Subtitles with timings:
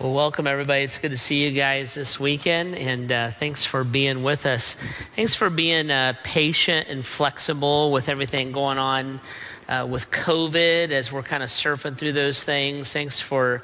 [0.00, 0.82] Well, welcome everybody.
[0.82, 4.74] It's good to see you guys this weekend, and uh, thanks for being with us.
[5.14, 9.20] Thanks for being uh, patient and flexible with everything going on
[9.68, 12.92] uh, with COVID as we're kind of surfing through those things.
[12.92, 13.62] Thanks for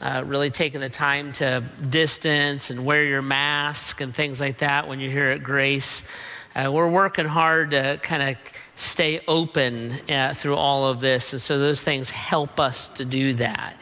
[0.00, 4.88] uh, really taking the time to distance and wear your mask and things like that
[4.88, 6.02] when you're here at Grace.
[6.56, 8.36] Uh, we're working hard to kind of
[8.74, 13.34] stay open uh, through all of this, and so those things help us to do
[13.34, 13.76] that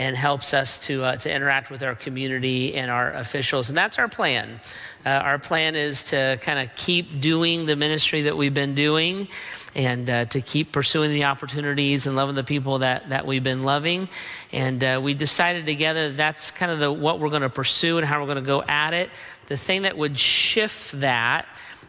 [0.00, 3.68] and helps us to, uh, to interact with our community and our officials.
[3.68, 4.58] And that's our plan.
[5.04, 9.28] Uh, our plan is to kind of keep doing the ministry that we've been doing
[9.74, 13.64] and uh, to keep pursuing the opportunities and loving the people that, that we've been
[13.64, 14.08] loving.
[14.52, 17.98] And uh, we decided together that that's kind of the, what we're going to pursue
[17.98, 19.10] and how we're going to go at it.
[19.48, 21.44] The thing that would shift that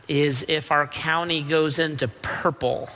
[0.09, 2.89] is if our county goes into purple.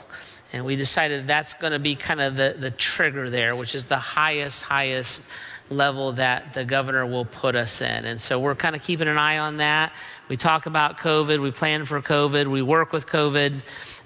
[0.52, 3.86] And we decided that's going to be kind of the, the trigger there, which is
[3.86, 5.22] the highest, highest
[5.68, 8.04] level that the governor will put us in.
[8.04, 9.92] And so we're kind of keeping an eye on that.
[10.28, 13.60] We talk about COVID, we plan for COVID, we work with COVID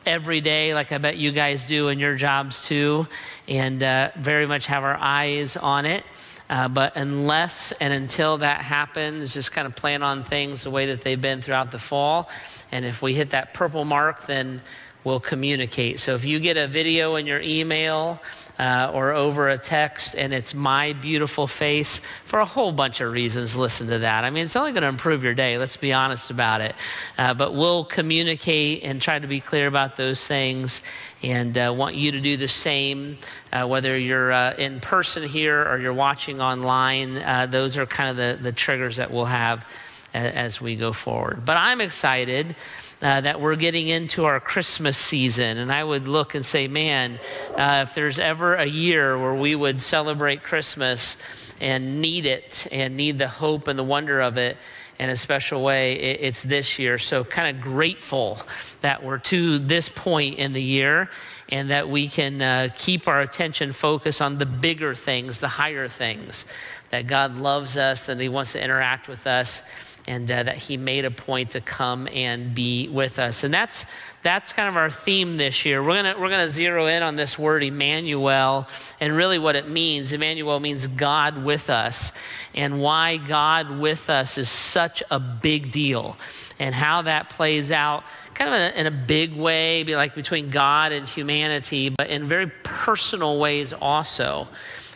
[0.07, 3.07] every day, like I bet you guys do in your jobs too,
[3.47, 6.05] and uh, very much have our eyes on it.
[6.49, 10.87] Uh, but unless and until that happens, just kind of plan on things the way
[10.87, 12.29] that they've been throughout the fall.
[12.73, 14.61] And if we hit that purple mark, then
[15.05, 16.01] will communicate.
[16.01, 18.21] So if you get a video in your email
[18.59, 23.11] uh, or over a text and it's my beautiful face, for a whole bunch of
[23.11, 24.25] reasons, listen to that.
[24.25, 26.75] I mean, it's only going to improve your day, let's be honest about it.
[27.17, 30.83] Uh, but we'll communicate and try to be clear about those things
[31.23, 33.17] and uh, want you to do the same,
[33.53, 37.17] uh, whether you're uh, in person here or you're watching online.
[37.17, 39.65] Uh, those are kind of the, the triggers that we'll have
[40.13, 41.45] as we go forward.
[41.45, 42.57] But I'm excited
[43.03, 45.59] uh, that we're getting into our Christmas season.
[45.59, 47.19] And I would look and say, man,
[47.57, 51.17] uh, if there's ever a year where we would celebrate Christmas
[51.61, 54.57] and need it and need the hope and the wonder of it
[54.99, 56.99] in a special way, it, it's this year.
[56.99, 58.39] So, kind of grateful
[58.83, 61.09] that we're to this point in the year
[61.49, 65.89] and that we can uh, keep our attention focused on the bigger things, the higher
[65.89, 66.45] things,
[66.91, 69.63] that God loves us, that He wants to interact with us
[70.11, 73.45] and uh, that he made a point to come and be with us.
[73.45, 73.87] And that's
[74.25, 75.83] that's kind of our theme this year.
[75.83, 78.67] We're gonna we're gonna zero in on this word Emmanuel
[78.99, 80.13] and really what it means.
[80.13, 82.11] Emmanuel means God with us,
[82.55, 86.17] and why God with us is such a big deal,
[86.59, 88.03] and how that plays out
[88.35, 92.09] kind of in a, in a big way, be like between God and humanity, but
[92.09, 94.49] in very personal ways also,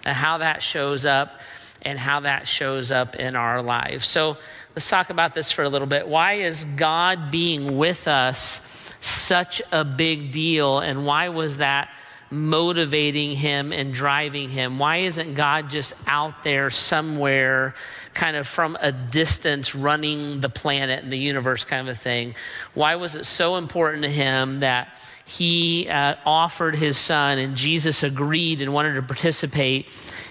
[0.04, 1.38] and how that shows up
[1.82, 4.06] and how that shows up in our lives.
[4.06, 4.38] So
[4.74, 6.08] Let's talk about this for a little bit.
[6.08, 8.60] Why is God being with us
[9.00, 10.80] such a big deal?
[10.80, 11.90] And why was that
[12.28, 14.80] motivating him and driving him?
[14.80, 17.76] Why isn't God just out there somewhere,
[18.14, 22.34] kind of from a distance, running the planet and the universe, kind of a thing?
[22.74, 28.02] Why was it so important to him that he uh, offered his son and Jesus
[28.02, 29.86] agreed and wanted to participate?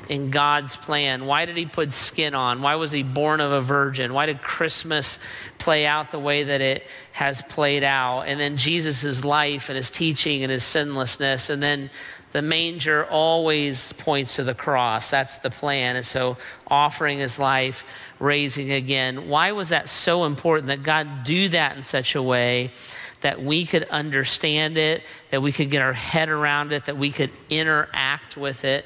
[0.10, 1.26] In God's plan?
[1.26, 2.62] Why did he put skin on?
[2.62, 4.14] Why was he born of a virgin?
[4.14, 5.20] Why did Christmas
[5.58, 8.22] play out the way that it has played out?
[8.22, 11.50] And then Jesus' life and his teaching and his sinlessness.
[11.50, 11.90] And then
[12.32, 15.10] the manger always points to the cross.
[15.10, 15.96] That's the plan.
[15.96, 16.38] And so
[16.68, 17.86] offering his life,
[18.20, 19.30] raising again.
[19.30, 22.72] Why was that so important that God do that in such a way?
[23.24, 27.10] that we could understand it, that we could get our head around it, that we
[27.10, 28.86] could interact with it.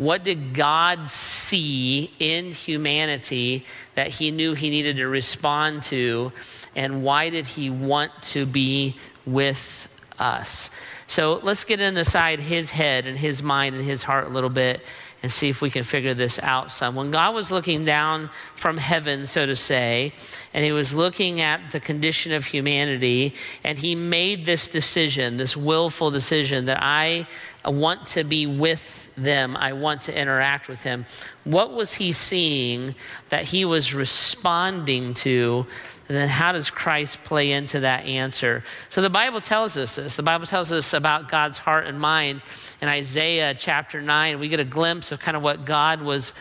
[0.00, 3.66] What did God see in humanity
[3.96, 6.32] that he knew he needed to respond to?
[6.74, 8.96] And why did he want to be
[9.26, 10.70] with us?
[11.06, 14.80] So let's get inside his head and his mind and his heart a little bit
[15.22, 16.94] and see if we can figure this out some.
[16.94, 20.14] When God was looking down from heaven, so to say,
[20.54, 25.58] and he was looking at the condition of humanity, and he made this decision, this
[25.58, 27.26] willful decision that I
[27.66, 29.56] want to be with them.
[29.56, 31.06] I want to interact with him.
[31.44, 32.94] What was he seeing
[33.28, 35.66] that he was responding to?
[36.08, 38.64] And then how does Christ play into that answer?
[38.90, 40.16] So the Bible tells us this.
[40.16, 42.42] The Bible tells us about God's heart and mind.
[42.82, 46.32] In Isaiah chapter 9, we get a glimpse of kind of what God was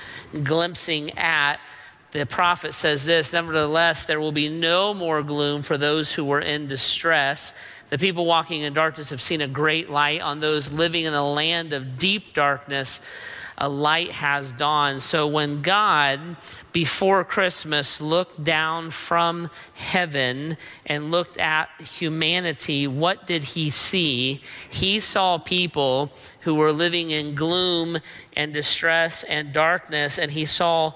[0.44, 1.60] glimpsing at
[2.12, 6.42] the prophet says this Nevertheless, there will be no more gloom for those who were
[6.42, 7.54] in distress.
[7.90, 10.22] The people walking in darkness have seen a great light.
[10.22, 13.00] On those living in the land of deep darkness,
[13.58, 15.02] a light has dawned.
[15.02, 16.38] So when God,
[16.72, 20.56] before Christmas, looked down from heaven
[20.86, 24.42] and looked at humanity, what did he see?
[24.70, 26.12] He saw people
[26.42, 27.98] who were living in gloom
[28.38, 30.94] and distress and darkness, and he saw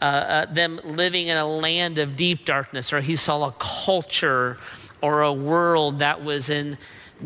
[0.00, 4.58] uh, uh, them living in a land of deep darkness, or he saw a culture
[5.00, 6.78] or a world that was in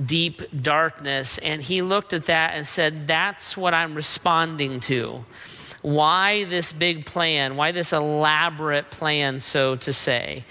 [0.04, 1.38] deep darkness.
[1.38, 5.24] And he looked at that and said, That's what I'm responding to.
[5.82, 7.56] Why this big plan?
[7.56, 10.44] Why this elaborate plan, so to say?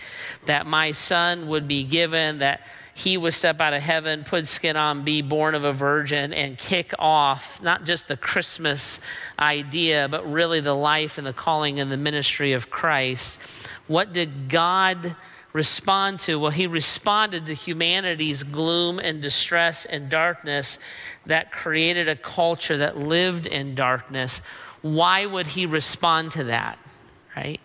[0.45, 2.61] That my son would be given, that
[2.93, 6.57] he would step out of heaven, put skin on, be born of a virgin, and
[6.57, 8.99] kick off not just the Christmas
[9.37, 13.37] idea, but really the life and the calling and the ministry of Christ.
[13.85, 15.15] What did God
[15.57, 16.39] respond to?
[16.39, 20.77] Well, he responded to humanity's gloom and distress and darkness
[21.25, 24.39] that created a culture that lived in darkness.
[24.81, 26.77] Why would he respond to that?
[27.35, 27.59] Right?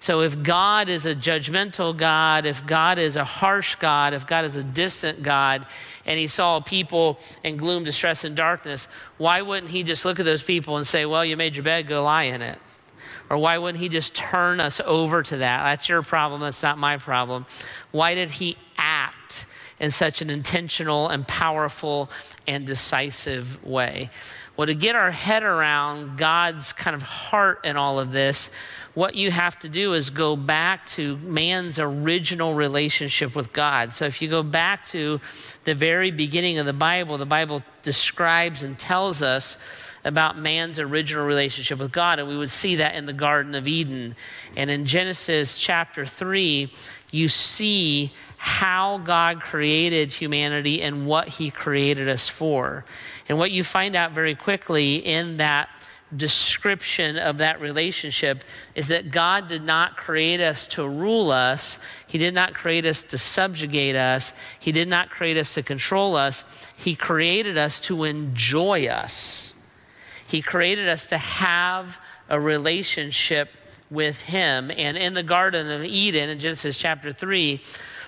[0.00, 4.44] So, if God is a judgmental God, if God is a harsh God, if God
[4.44, 5.66] is a distant God,
[6.06, 8.88] and he saw people in gloom, distress, and darkness,
[9.18, 11.86] why wouldn't he just look at those people and say, Well, you made your bed,
[11.86, 12.58] go lie in it?
[13.30, 15.62] Or why wouldn't he just turn us over to that?
[15.62, 17.46] That's your problem, that's not my problem.
[17.92, 19.46] Why did he act
[19.78, 22.10] in such an intentional and powerful
[22.48, 24.10] and decisive way?
[24.56, 28.50] Well, to get our head around God's kind of heart in all of this,
[28.94, 33.92] what you have to do is go back to man's original relationship with God.
[33.92, 35.20] So if you go back to
[35.64, 39.56] the very beginning of the Bible, the Bible describes and tells us
[40.04, 42.18] about man's original relationship with God.
[42.18, 44.16] And we would see that in the Garden of Eden.
[44.56, 46.72] And in Genesis chapter 3,
[47.10, 52.84] you see how God created humanity and what he created us for.
[53.28, 55.68] And what you find out very quickly in that
[56.16, 58.42] description of that relationship
[58.74, 61.78] is that God did not create us to rule us.
[62.06, 64.32] He did not create us to subjugate us.
[64.58, 66.42] He did not create us to control us.
[66.76, 69.49] He created us to enjoy us.
[70.30, 71.98] He created us to have
[72.28, 73.50] a relationship
[73.90, 74.70] with Him.
[74.70, 77.60] And in the Garden of Eden, in Genesis chapter 3,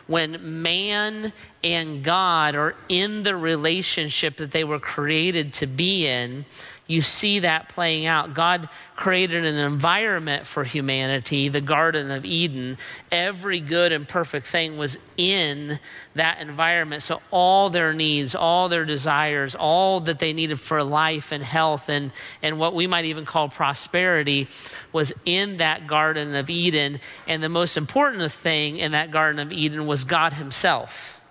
[0.07, 1.33] when man
[1.65, 6.45] and God are in the relationship that they were created to be in,
[6.89, 8.35] you see that playing out.
[8.35, 12.77] God created an environment for humanity, the Garden of Eden.
[13.11, 15.79] Every good and perfect thing was in
[16.15, 17.03] that environment.
[17.03, 21.89] So, all their needs, all their desires, all that they needed for life and health
[21.89, 22.11] and,
[22.43, 24.49] and what we might even call prosperity
[24.93, 27.01] was in that Garden of Eden.
[27.27, 31.22] And the most important thing in that Garden of Eden was God Himself.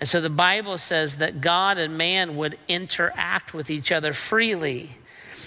[0.00, 4.96] And so the Bible says that God and man would interact with each other freely.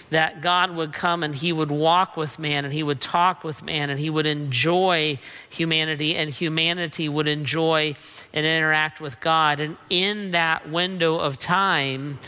[0.10, 3.62] That God would come and he would walk with man and he would talk with
[3.62, 7.94] man and he would enjoy humanity and humanity would enjoy
[8.34, 9.60] and interact with God.
[9.60, 12.20] And in that window of time,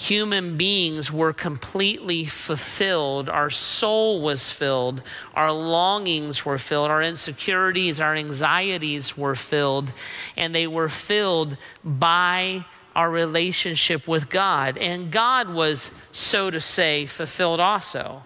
[0.00, 3.28] human beings were completely fulfilled.
[3.28, 5.02] Our soul was filled.
[5.34, 6.90] Our longings were filled.
[6.90, 9.92] Our insecurities, our anxieties were filled.
[10.38, 12.64] And they were filled by
[12.96, 14.78] our relationship with God.
[14.78, 18.22] And God was, so to say, fulfilled also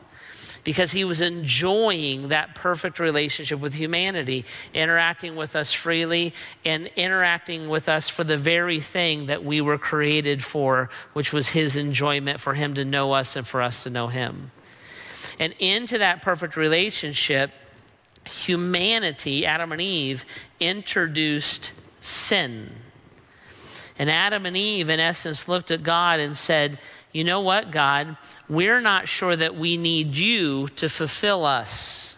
[0.64, 6.32] because he was enjoying that perfect relationship with humanity, interacting with us freely
[6.64, 11.48] and interacting with us for the very thing that we were created for, which was
[11.48, 14.50] his enjoyment for him to know us and for us to know him.
[15.38, 17.50] And into that perfect relationship,
[18.24, 20.24] humanity, Adam and Eve,
[20.60, 22.70] introduced sin.
[23.98, 26.78] And Adam and Eve, in essence, looked at God and said,
[27.12, 28.16] You know what, God?
[28.48, 32.16] We're not sure that we need you to fulfill us.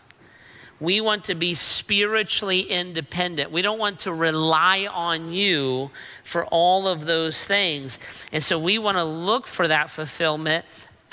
[0.79, 3.51] We want to be spiritually independent.
[3.51, 5.91] We don't want to rely on you
[6.23, 7.99] for all of those things.
[8.31, 10.67] And so we want to look for that fulfillment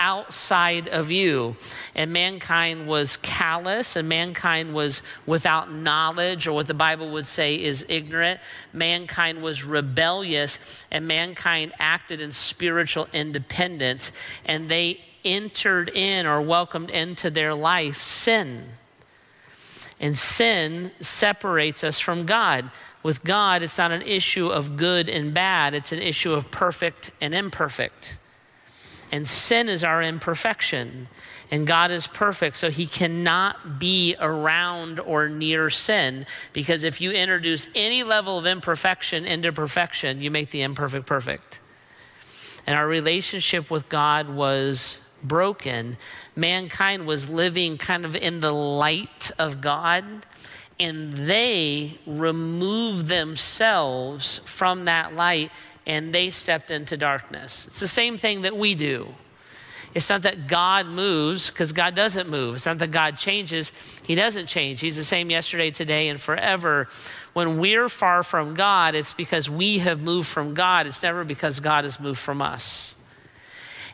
[0.03, 1.55] outside of you.
[1.95, 7.55] And mankind was callous, and mankind was without knowledge, or what the Bible would say
[7.55, 8.41] is ignorant.
[8.73, 10.59] Mankind was rebellious,
[10.91, 14.11] and mankind acted in spiritual independence,
[14.43, 18.71] and they entered in or welcomed into their life sin.
[20.01, 22.69] And sin separates us from God.
[23.03, 27.11] With God, it's not an issue of good and bad, it's an issue of perfect
[27.21, 28.17] and imperfect.
[29.13, 31.07] And sin is our imperfection.
[31.51, 37.11] And God is perfect, so he cannot be around or near sin because if you
[37.11, 41.59] introduce any level of imperfection into perfection, you make the imperfect perfect.
[42.65, 45.97] And our relationship with God was broken.
[46.35, 50.25] Mankind was living kind of in the light of God,
[50.79, 55.51] and they removed themselves from that light
[55.85, 57.65] and they stepped into darkness.
[57.67, 59.13] It's the same thing that we do.
[59.93, 62.55] It's not that God moves, because God doesn't move.
[62.55, 63.71] It's not that God changes.
[64.07, 64.81] He doesn't change.
[64.81, 66.89] He's the same yesterday, today, and forever.
[67.33, 70.87] When we're far from God, it's because we have moved from God.
[70.87, 72.95] It's never because God has moved from us.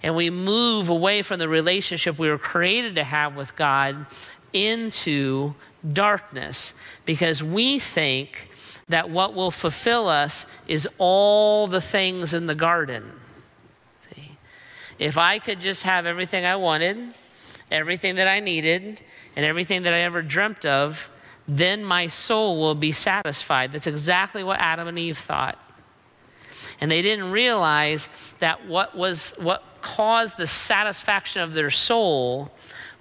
[0.02, 4.06] And we move away from the relationship we were created to have with God
[4.54, 5.54] into
[5.92, 6.74] darkness
[7.06, 8.49] because we think
[8.90, 13.12] that what will fulfill us is all the things in the garden.
[14.14, 14.38] See?
[14.98, 16.98] If I could just have everything I wanted,
[17.72, 19.00] everything that I needed,
[19.36, 21.10] and everything that I ever dreamt of,
[21.48, 23.72] then my soul will be satisfied.
[23.72, 25.58] That's exactly what Adam and Eve thought.
[26.82, 32.52] And they didn't realize that what was what caused the satisfaction of their soul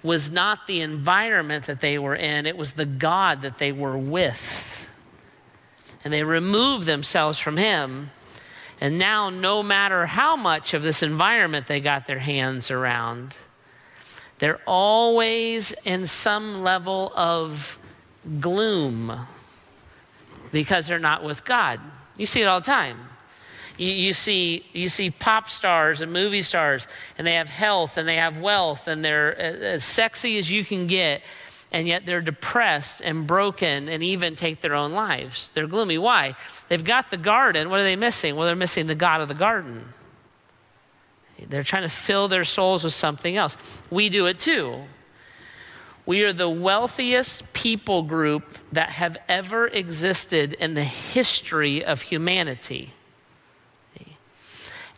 [0.01, 3.97] was not the environment that they were in, it was the God that they were
[3.97, 4.78] with.
[6.03, 8.11] And they removed themselves from Him.
[8.81, 13.35] And now, no matter how much of this environment they got their hands around,
[14.39, 17.77] they're always in some level of
[18.39, 19.27] gloom
[20.51, 21.79] because they're not with God.
[22.17, 22.97] You see it all the time.
[23.77, 26.87] You, you, see, you see pop stars and movie stars,
[27.17, 30.87] and they have health and they have wealth, and they're as sexy as you can
[30.87, 31.21] get,
[31.71, 35.49] and yet they're depressed and broken and even take their own lives.
[35.53, 35.97] They're gloomy.
[35.97, 36.35] Why?
[36.67, 37.69] They've got the garden.
[37.69, 38.35] What are they missing?
[38.35, 39.93] Well, they're missing the God of the garden.
[41.47, 43.55] They're trying to fill their souls with something else.
[43.89, 44.83] We do it too.
[46.05, 52.93] We are the wealthiest people group that have ever existed in the history of humanity.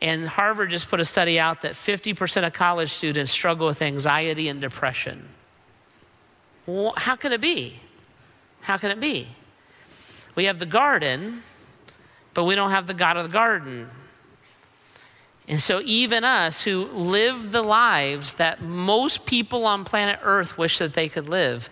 [0.01, 4.47] And Harvard just put a study out that 50% of college students struggle with anxiety
[4.47, 5.27] and depression.
[6.65, 7.79] How can it be?
[8.61, 9.27] How can it be?
[10.35, 11.43] We have the garden,
[12.33, 13.89] but we don't have the God of the garden.
[15.47, 20.77] And so, even us who live the lives that most people on planet Earth wish
[20.77, 21.69] that they could live,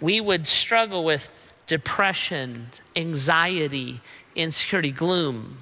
[0.00, 1.28] we would struggle with
[1.66, 4.00] depression, anxiety,
[4.34, 5.58] insecurity, gloom.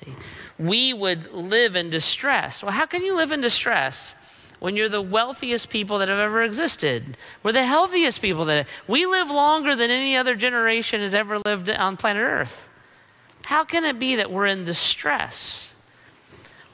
[0.00, 0.14] See?
[0.58, 2.62] we would live in distress.
[2.62, 4.14] Well, how can you live in distress?
[4.62, 7.16] When you're the wealthiest people that have ever existed.
[7.42, 11.68] We're the healthiest people that we live longer than any other generation has ever lived
[11.68, 12.68] on planet Earth.
[13.44, 15.68] How can it be that we're in distress?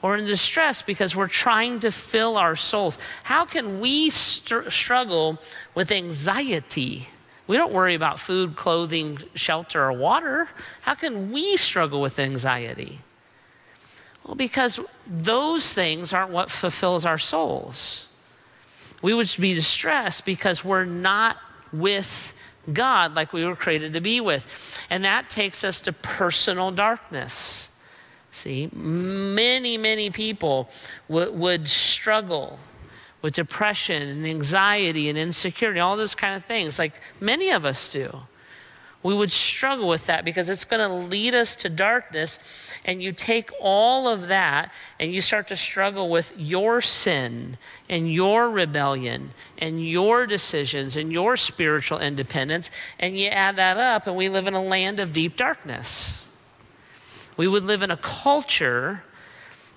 [0.03, 2.99] We're in distress because we're trying to fill our souls.
[3.23, 5.39] How can we st- struggle
[5.73, 7.09] with anxiety?
[7.47, 10.47] We don't worry about food, clothing, shelter, or water.
[10.81, 12.99] How can we struggle with anxiety?
[14.25, 18.05] Well, because those things aren't what fulfills our souls.
[19.01, 21.37] We would be distressed because we're not
[21.71, 22.33] with
[22.71, 24.45] God like we were created to be with.
[24.89, 27.69] And that takes us to personal darkness.
[28.31, 30.69] See, many, many people
[31.09, 32.59] w- would struggle
[33.21, 37.89] with depression and anxiety and insecurity, all those kind of things, like many of us
[37.89, 38.21] do
[39.01, 42.37] we would struggle with that because it's going to lead us to darkness.
[42.83, 48.11] And you take all of that and you start to struggle with your sin and
[48.11, 52.71] your rebellion and your decisions and your spiritual independence.
[52.99, 56.25] And you add that up, and we live in a land of deep darkness.
[57.37, 59.03] We would live in a culture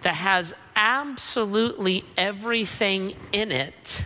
[0.02, 4.04] that has absolutely everything in it,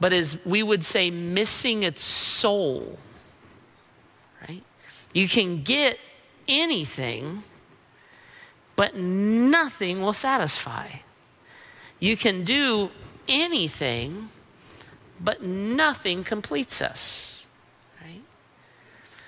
[0.00, 2.98] but is, we would say, missing its soul
[5.14, 5.98] you can get
[6.46, 7.44] anything,
[8.76, 10.88] but nothing will satisfy.
[12.00, 12.90] You can do
[13.28, 14.28] anything,
[15.20, 17.46] but nothing completes us.
[18.02, 18.20] Right?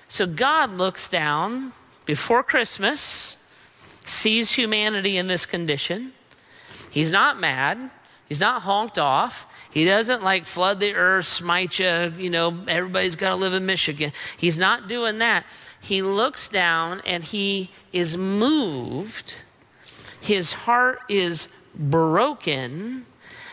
[0.09, 1.71] So God looks down
[2.05, 3.37] before Christmas,
[4.05, 6.11] sees humanity in this condition.
[6.91, 7.89] He's not mad.
[8.27, 9.45] He's not honked off.
[9.71, 13.65] He doesn't like flood the earth, smite you, you know, everybody's got to live in
[13.65, 14.11] Michigan.
[14.37, 15.45] He's not doing that
[15.79, 19.35] he looks down and he is moved.
[20.19, 23.05] His heart is broken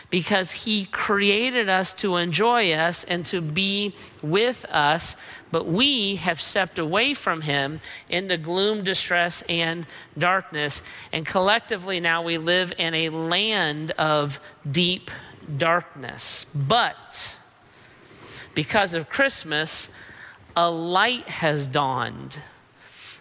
[0.09, 5.15] because he created us to enjoy us and to be with us,
[5.51, 7.79] but we have stepped away from him
[8.09, 9.85] into gloom, distress, and
[10.17, 10.81] darkness.
[11.11, 14.39] And collectively now we live in a land of
[14.69, 15.11] deep
[15.57, 16.45] darkness.
[16.53, 17.37] But
[18.53, 19.89] because of Christmas,
[20.55, 22.39] a light has dawned.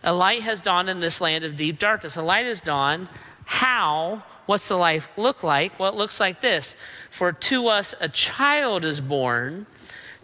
[0.03, 2.17] A light has dawned in this land of deep darkness.
[2.17, 3.09] A light has dawned.
[3.45, 4.23] How?
[4.47, 5.79] What's the life look like?
[5.79, 6.77] Well, it looks like this
[7.11, 9.67] For to us a child is born,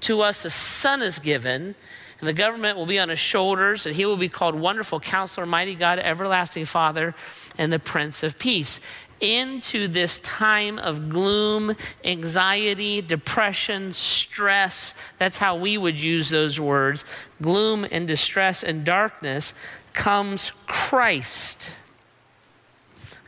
[0.00, 1.74] to us a son is given,
[2.20, 5.46] and the government will be on his shoulders, and he will be called Wonderful Counselor,
[5.46, 7.14] Mighty God, Everlasting Father,
[7.56, 8.78] and the Prince of Peace.
[9.20, 11.74] Into this time of gloom,
[12.04, 14.94] anxiety, depression, stress.
[15.18, 17.04] That's how we would use those words.
[17.40, 19.52] Gloom and distress and darkness
[19.92, 21.70] comes Christ,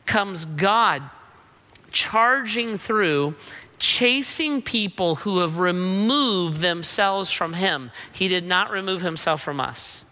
[0.06, 1.02] comes God
[1.90, 3.34] charging through
[3.78, 7.90] chasing people who have removed themselves from him.
[8.12, 10.04] He did not remove himself from us.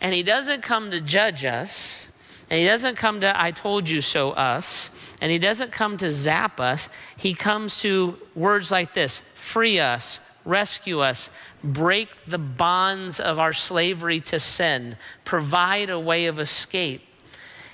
[0.00, 2.05] And he doesn't come to judge us,
[2.48, 6.12] and he doesn't come to I told you so us, and he doesn't come to
[6.12, 6.88] zap us.
[7.16, 11.28] He comes to words like this free us, rescue us,
[11.64, 17.02] break the bonds of our slavery to sin, provide a way of escape.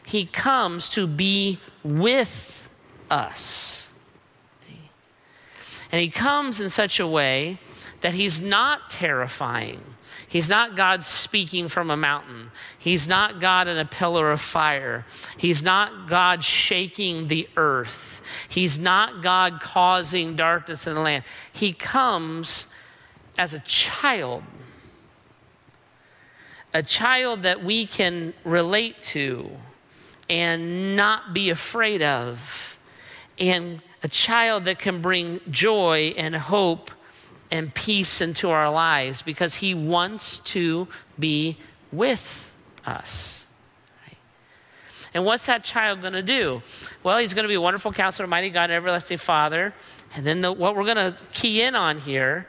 [0.05, 2.69] He comes to be with
[3.11, 3.89] us.
[5.93, 7.59] And he comes in such a way
[8.03, 9.81] that he's not terrifying.
[10.29, 12.51] He's not God speaking from a mountain.
[12.79, 15.05] He's not God in a pillar of fire.
[15.37, 18.23] He's not God shaking the earth.
[18.49, 21.25] He's not God causing darkness in the land.
[21.53, 22.67] He comes
[23.39, 24.43] as a child,
[26.73, 29.51] a child that we can relate to
[30.29, 32.79] and not be afraid of.
[33.39, 36.91] And a child that can bring joy and hope
[37.53, 41.59] and peace into our lives because he wants to be
[41.93, 42.51] with
[42.87, 43.45] us.
[45.15, 46.63] And what's that child going to do?
[47.03, 49.75] Well, he's going to be a wonderful counselor, mighty God, everlasting Father.
[50.15, 52.49] And then the, what we're going to key in on here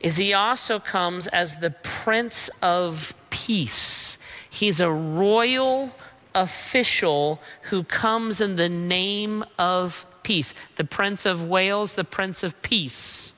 [0.00, 4.18] is he also comes as the Prince of Peace.
[4.50, 5.94] He's a royal
[6.34, 10.54] official who comes in the name of peace.
[10.74, 13.34] The Prince of Wales, the Prince of Peace.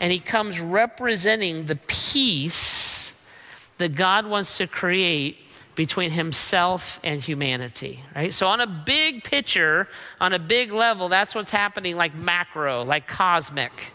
[0.00, 3.12] And he comes representing the peace
[3.78, 5.38] that God wants to create
[5.74, 8.34] between himself and humanity, right?
[8.34, 9.88] So, on a big picture,
[10.20, 13.92] on a big level, that's what's happening, like macro, like cosmic,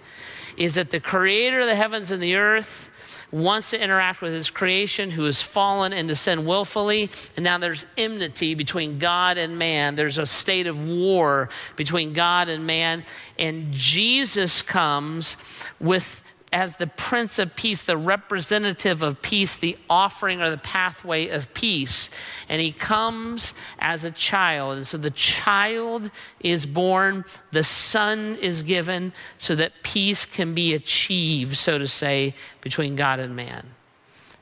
[0.58, 2.90] is that the creator of the heavens and the earth
[3.36, 7.10] wants to interact with his creation who has fallen into sin willfully.
[7.36, 9.96] And now there's enmity between God and man.
[9.96, 13.04] There's a state of war between God and man.
[13.38, 15.36] And Jesus comes
[15.82, 16.24] with
[16.56, 21.54] as the Prince of Peace, the representative of peace, the offering or the pathway of
[21.54, 22.10] peace.
[22.48, 24.78] And he comes as a child.
[24.78, 30.74] And so the child is born, the son is given, so that peace can be
[30.74, 33.66] achieved, so to say, between God and man.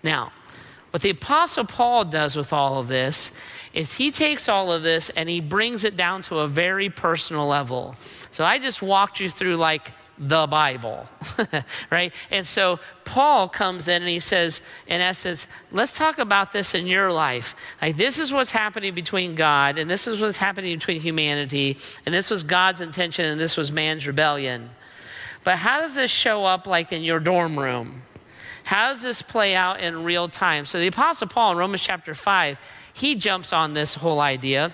[0.04, 0.34] Now,
[0.92, 3.32] what the Apostle Paul does with all of this
[3.74, 7.48] is he takes all of this and he brings it down to a very personal
[7.48, 7.96] level.
[8.30, 11.08] So I just walked you through like the Bible,
[11.92, 12.14] right?
[12.30, 16.86] And so Paul comes in and he says, in essence, let's talk about this in
[16.86, 17.56] your life.
[17.82, 22.14] Like, this is what's happening between God, and this is what's happening between humanity, and
[22.14, 24.70] this was God's intention, and this was man's rebellion.
[25.44, 28.04] But how does this show up, like in your dorm room?
[28.64, 30.66] How does this play out in real time?
[30.66, 32.60] So, the Apostle Paul in Romans chapter 5,
[32.94, 34.74] he jumps on this whole idea.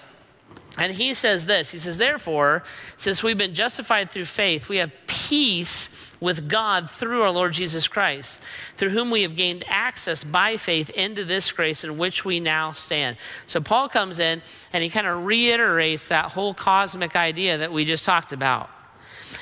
[0.80, 2.64] And he says this He says, Therefore,
[2.96, 5.90] since we've been justified through faith, we have peace
[6.22, 8.42] with God through our Lord Jesus Christ,
[8.78, 12.72] through whom we have gained access by faith into this grace in which we now
[12.72, 13.18] stand.
[13.46, 14.42] So Paul comes in
[14.74, 18.70] and he kind of reiterates that whole cosmic idea that we just talked about.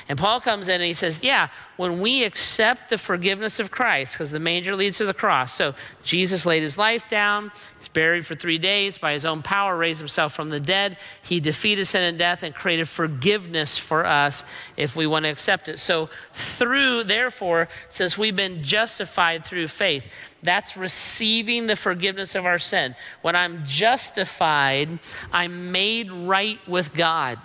[0.08, 4.14] And Paul comes in and he says, Yeah, when we accept the forgiveness of Christ,
[4.14, 5.54] because the manger leads to the cross.
[5.54, 9.76] So Jesus laid his life down, he's buried for three days, by his own power
[9.76, 10.98] raised himself from the dead.
[11.22, 14.44] He defeated sin and death and created forgiveness for us
[14.76, 15.78] if we want to accept it.
[15.78, 20.08] So, through, therefore, since we've been justified through faith,
[20.42, 22.94] that's receiving the forgiveness of our sin.
[23.22, 24.98] When I'm justified,
[25.32, 27.38] I'm made right with God.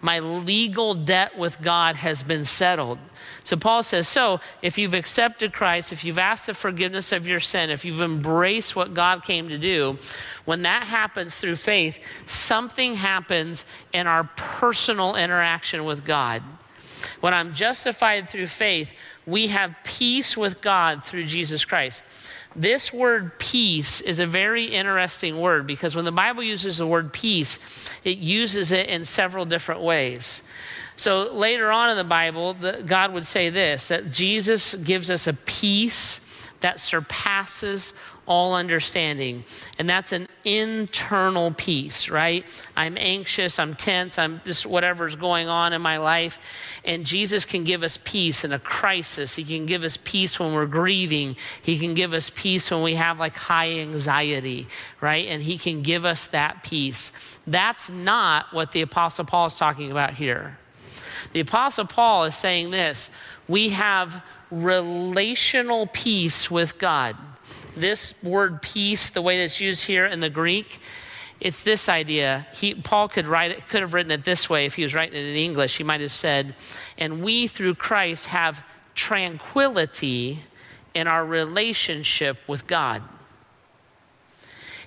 [0.00, 2.98] My legal debt with God has been settled.
[3.44, 7.40] So Paul says, So if you've accepted Christ, if you've asked the forgiveness of your
[7.40, 9.98] sin, if you've embraced what God came to do,
[10.44, 16.42] when that happens through faith, something happens in our personal interaction with God.
[17.20, 18.92] When I'm justified through faith,
[19.26, 22.02] we have peace with God through Jesus Christ.
[22.54, 27.12] This word peace is a very interesting word because when the Bible uses the word
[27.12, 27.58] peace,
[28.06, 30.42] it uses it in several different ways.
[30.96, 35.26] So later on in the Bible, the, God would say this that Jesus gives us
[35.26, 36.20] a peace
[36.60, 37.92] that surpasses
[38.26, 39.44] all understanding.
[39.78, 42.44] And that's an internal peace, right?
[42.76, 46.40] I'm anxious, I'm tense, I'm just whatever's going on in my life.
[46.84, 49.36] And Jesus can give us peace in a crisis.
[49.36, 51.36] He can give us peace when we're grieving.
[51.62, 54.66] He can give us peace when we have like high anxiety,
[55.00, 55.26] right?
[55.28, 57.12] And He can give us that peace.
[57.46, 60.58] That's not what the Apostle Paul is talking about here.
[61.32, 63.10] The Apostle Paul is saying this
[63.48, 67.16] we have relational peace with God.
[67.76, 70.80] This word peace, the way that's used here in the Greek,
[71.40, 72.46] it's this idea.
[72.54, 75.14] He, Paul could write it, could have written it this way if he was writing
[75.14, 75.76] it in English.
[75.76, 76.54] He might have said,
[76.96, 78.62] "And we through Christ have
[78.94, 80.40] tranquility
[80.94, 83.02] in our relationship with God."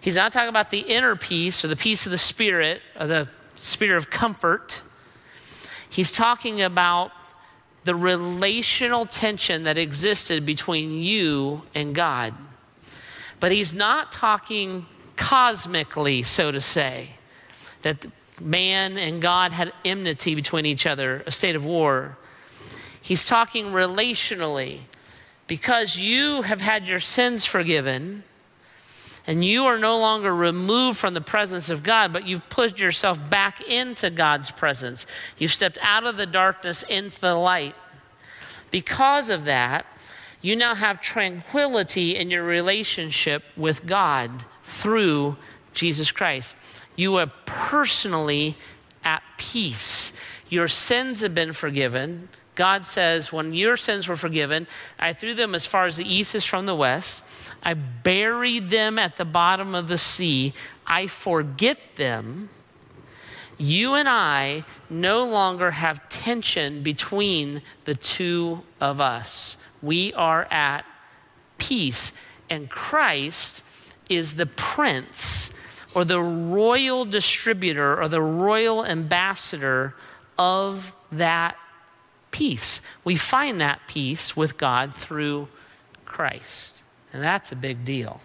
[0.01, 3.27] He's not talking about the inner peace or the peace of the spirit or the
[3.55, 4.81] spirit of comfort.
[5.89, 7.11] He's talking about
[7.83, 12.33] the relational tension that existed between you and God.
[13.39, 14.85] But he's not talking
[15.15, 17.11] cosmically, so to say,
[17.81, 18.05] that
[18.39, 22.17] man and God had enmity between each other, a state of war.
[23.01, 24.79] He's talking relationally.
[25.47, 28.23] Because you have had your sins forgiven,
[29.29, 33.19] and you are no longer removed from the presence of God, but you've put yourself
[33.29, 35.05] back into God's presence.
[35.37, 37.75] You've stepped out of the darkness into the light.
[38.71, 39.85] Because of that,
[40.41, 44.31] you now have tranquility in your relationship with God
[44.63, 45.37] through
[45.75, 46.55] Jesus Christ.
[46.95, 48.57] You are personally
[49.03, 50.11] at peace.
[50.49, 52.29] Your sins have been forgiven.
[52.55, 54.65] God says, when your sins were forgiven,
[54.97, 57.21] I threw them as far as the east is from the west.
[57.61, 60.53] I buried them at the bottom of the sea.
[60.87, 62.49] I forget them.
[63.57, 69.57] You and I no longer have tension between the two of us.
[69.81, 70.85] We are at
[71.57, 72.13] peace.
[72.49, 73.61] And Christ
[74.09, 75.49] is the prince
[75.93, 79.93] or the royal distributor or the royal ambassador
[80.37, 81.57] of that
[82.31, 82.79] peace.
[83.03, 85.49] We find that peace with God through
[86.05, 86.78] Christ.
[87.13, 88.21] And that's a big deal.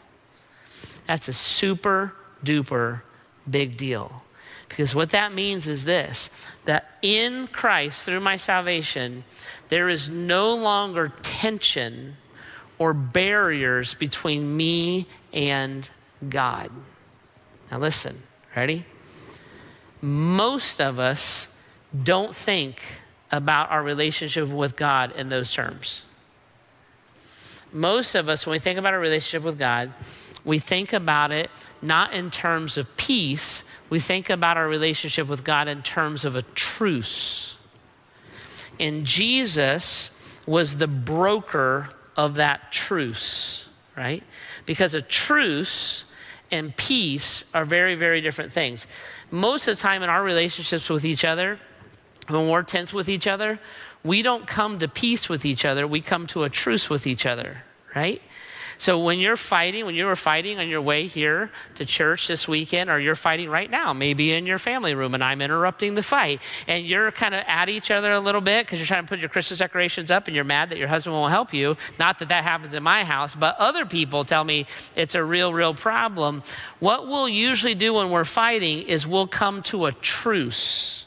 [1.06, 3.02] That's a super duper
[3.48, 4.22] big deal.
[4.68, 6.30] Because what that means is this
[6.64, 9.24] that in Christ, through my salvation,
[9.68, 12.16] there is no longer tension
[12.78, 15.88] or barriers between me and
[16.28, 16.70] God.
[17.70, 18.22] Now, listen,
[18.56, 18.86] ready?
[20.00, 21.48] Most of us
[22.02, 22.82] don't think
[23.30, 26.02] about our relationship with God in those terms
[27.74, 29.92] most of us, when we think about a relationship with God,
[30.44, 31.50] we think about it
[31.82, 36.36] not in terms of peace, we think about our relationship with God in terms of
[36.36, 37.56] a truce.
[38.80, 40.10] And Jesus
[40.46, 44.22] was the broker of that truce, right?
[44.66, 46.04] Because a truce
[46.50, 48.86] and peace are very, very different things.
[49.30, 51.58] Most of the time in our relationships with each other,
[52.28, 53.58] when we're tense with each other,
[54.04, 57.26] we don't come to peace with each other, we come to a truce with each
[57.26, 57.64] other,
[57.96, 58.20] right?
[58.76, 62.48] So when you're fighting, when you were fighting on your way here to church this
[62.48, 66.02] weekend, or you're fighting right now, maybe in your family room, and I'm interrupting the
[66.02, 69.08] fight, and you're kind of at each other a little bit because you're trying to
[69.08, 71.76] put your Christmas decorations up, and you're mad that your husband won't help you.
[71.98, 75.52] Not that that happens in my house, but other people tell me it's a real,
[75.54, 76.42] real problem.
[76.80, 81.06] What we'll usually do when we're fighting is we'll come to a truce,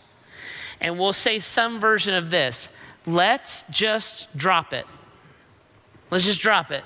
[0.80, 2.70] and we'll say some version of this
[3.08, 4.86] let's just drop it.
[6.12, 6.84] Let's just drop it.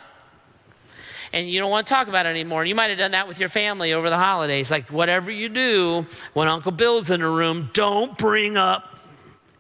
[1.34, 2.66] And you don't want to talk about it anymore.
[2.66, 4.70] You might have done that with your family over the holidays.
[4.70, 8.91] Like, whatever you do, when Uncle Bill's in the room, don't bring up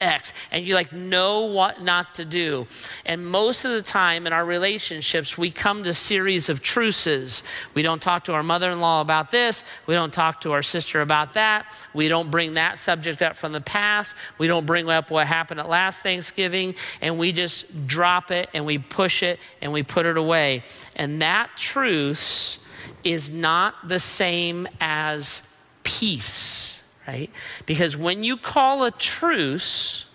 [0.02, 2.68] X, and you like know what not to do.
[3.06, 7.44] And most of the time in our relationships, we come to series of truces.
[7.74, 9.64] We don't talk to our mother-in-law about this.
[9.86, 11.72] We don't talk to our sister about that.
[11.94, 14.16] We don't bring that subject up from the past.
[14.38, 18.66] We don't bring up what happened at last Thanksgiving, and we just drop it and
[18.66, 20.64] we push it and we put it away.
[20.96, 22.58] And that truce
[23.04, 25.42] is not the same as
[25.84, 27.30] peace right?
[27.66, 30.06] Because when you call a truce,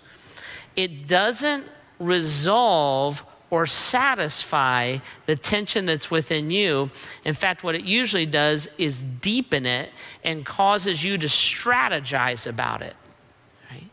[0.77, 1.65] it doesn't
[1.99, 6.91] resolve or satisfy the tension that's within you.
[7.25, 9.91] In fact, what it usually does is deepen it
[10.25, 12.97] and causes you to strategize about it.
[13.71, 13.89] Right?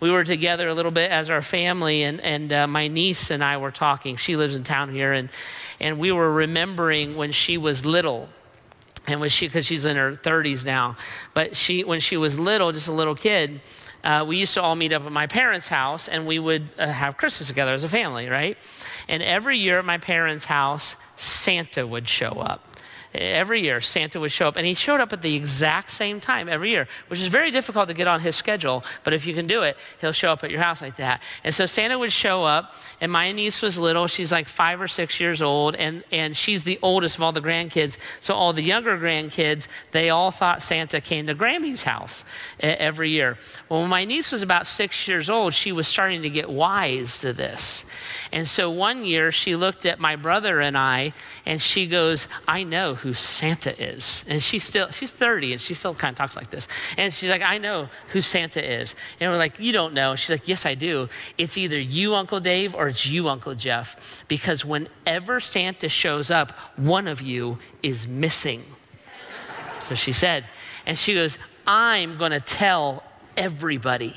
[0.00, 3.44] We were together a little bit as our family, and, and uh, my niece and
[3.44, 4.16] I were talking.
[4.16, 5.28] She lives in town here, and,
[5.80, 8.28] and we were remembering when she was little
[9.06, 10.96] and when she because she's in her 30s now
[11.34, 13.60] but she when she was little just a little kid
[14.04, 16.86] uh, we used to all meet up at my parents' house and we would uh,
[16.86, 18.58] have Christmas together as a family, right?
[19.08, 22.76] And every year at my parents' house, Santa would show up
[23.14, 26.48] every year Santa would show up, and he showed up at the exact same time
[26.48, 28.84] every year, which is very difficult to get on his schedule.
[29.04, 31.22] But if you can do it, he'll show up at your house like that.
[31.44, 34.88] And so Santa would show up, and my niece was little; she's like five or
[34.88, 37.96] six years old, and and she's the oldest of all the grandkids.
[38.20, 42.24] So all the younger grandkids, they all thought Santa came to Grammy's house
[42.60, 43.38] every year.
[43.68, 47.20] Well, when my niece was about six years old, she was starting to get wise
[47.20, 47.84] to this.
[48.34, 51.14] And so one year she looked at my brother and I
[51.46, 54.24] and she goes, I know who Santa is.
[54.26, 56.66] And she's still, she's 30 and she still kind of talks like this.
[56.98, 58.96] And she's like, I know who Santa is.
[59.20, 60.16] And we're like, You don't know.
[60.16, 61.08] She's like, Yes, I do.
[61.38, 64.24] It's either you, Uncle Dave, or it's you, Uncle Jeff.
[64.26, 68.64] Because whenever Santa shows up, one of you is missing.
[69.78, 70.44] So she said,
[70.86, 73.04] and she goes, I'm going to tell
[73.36, 74.16] everybody.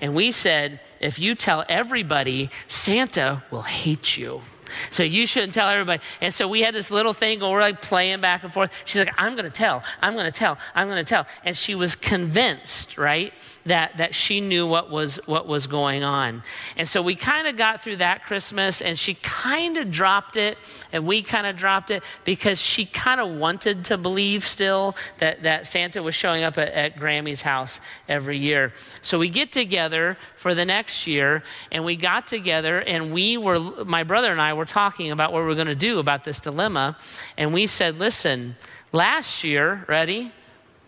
[0.00, 4.42] And we said, if you tell everybody, Santa will hate you.
[4.90, 6.02] So you shouldn't tell everybody.
[6.20, 8.72] And so we had this little thing where we're like playing back and forth.
[8.84, 11.26] She's like, I'm going to tell, I'm going to tell, I'm going to tell.
[11.44, 13.32] And she was convinced, right,
[13.66, 16.42] that, that she knew what was, what was going on.
[16.76, 20.58] And so we kind of got through that Christmas and she kind of dropped it
[20.92, 25.42] and we kind of dropped it because she kind of wanted to believe still that,
[25.44, 28.72] that Santa was showing up at, at Grammy's house every year.
[29.02, 33.58] So we get together for the next year and we got together and we were,
[33.84, 36.40] my brother and I were talking about what we we're going to do about this
[36.40, 36.96] dilemma.
[37.38, 38.56] And we said, listen,
[38.92, 40.32] last year, ready?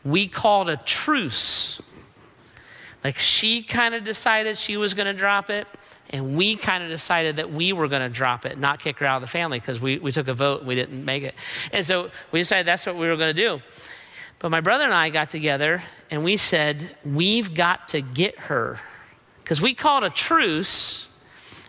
[0.05, 1.81] We called a truce
[3.07, 5.69] like she kind of decided she was going to drop it,
[6.11, 9.07] and we kind of decided that we were going to drop it, not kick her
[9.07, 11.37] out of the family because we, we took a vote and we didn't make it.
[11.73, 13.63] And so we decided that's what we were going to do.
[14.41, 18.81] But my brother and I got together and we said, we've got to get her.
[19.45, 21.07] Because we called a truce,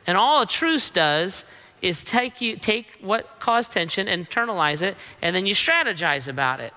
[0.07, 1.43] and all a truce does
[1.83, 6.73] is take, you, take what caused tension, internalize it, and then you strategize about it.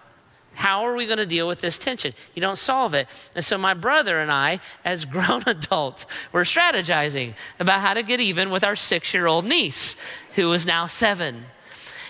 [0.54, 2.12] How are we going to deal with this tension?
[2.34, 3.08] You don't solve it.
[3.34, 8.20] And so, my brother and I, as grown adults, were strategizing about how to get
[8.20, 9.96] even with our six year old niece,
[10.34, 11.44] who is now seven.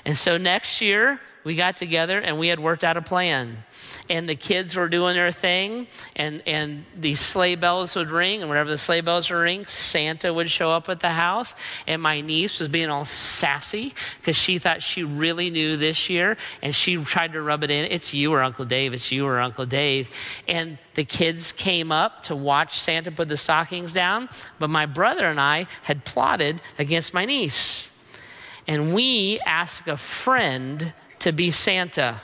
[0.04, 3.64] And so, next year, we got together and we had worked out a plan
[4.10, 8.50] and the kids were doing their thing, and, and the sleigh bells would ring, and
[8.50, 11.54] whenever the sleigh bells would ring, Santa would show up at the house.
[11.86, 16.36] And my niece was being all sassy because she thought she really knew this year,
[16.60, 17.84] and she tried to rub it in.
[17.84, 20.10] It's you or Uncle Dave, it's you or Uncle Dave.
[20.48, 25.26] And the kids came up to watch Santa put the stockings down, but my brother
[25.26, 27.88] and I had plotted against my niece.
[28.66, 32.20] And we asked a friend to be Santa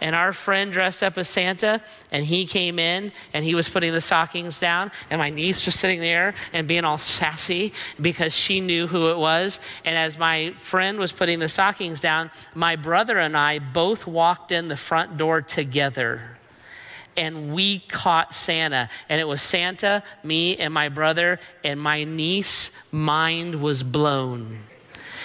[0.00, 1.80] and our friend dressed up as Santa,
[2.10, 5.74] and he came in and he was putting the stockings down, and my niece was
[5.74, 9.58] sitting there and being all sassy because she knew who it was.
[9.84, 14.52] And as my friend was putting the stockings down, my brother and I both walked
[14.52, 16.34] in the front door together
[17.16, 18.88] and we caught Santa.
[19.08, 24.60] And it was Santa, me, and my brother, and my niece mind was blown.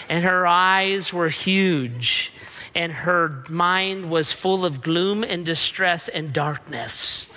[0.08, 2.32] And her eyes were huge
[2.76, 7.28] and her mind was full of gloom and distress and darkness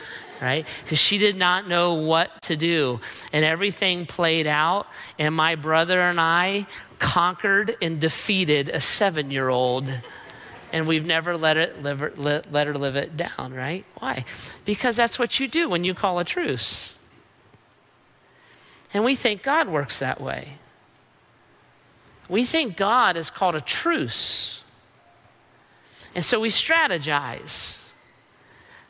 [0.42, 0.66] right?
[0.82, 3.00] Because she did not know what to do.
[3.32, 6.66] And everything played out, and my brother and I
[6.98, 9.88] conquered and defeated a seven year old.
[10.72, 13.84] And we've never let, it live, let, let her live it down, right?
[13.98, 14.24] Why?
[14.64, 16.94] Because that's what you do when you call a truce.
[18.92, 20.54] And we think God works that way.
[22.28, 24.61] We think God is called a truce.
[26.14, 27.78] And so we strategize.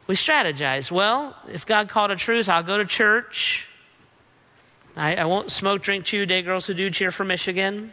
[0.07, 0.91] We strategize.
[0.91, 3.69] Well, if God called a truce, I'll go to church.
[4.97, 7.93] I, I won't smoke, drink, chew, day girls who do cheer for Michigan.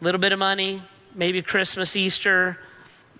[0.00, 0.80] A little bit of money,
[1.14, 2.58] maybe Christmas, Easter,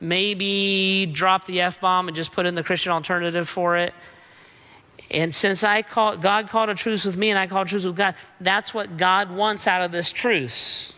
[0.00, 3.92] maybe drop the F bomb and just put in the Christian alternative for it.
[5.10, 7.96] And since I call, God called a truce with me and I called truce with
[7.96, 10.92] God, that's what God wants out of this truce.